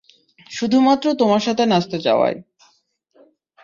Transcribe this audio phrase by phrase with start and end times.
[0.51, 2.37] শুধুমাত্র তোমার সাথে নাচতে চাওয়ায়।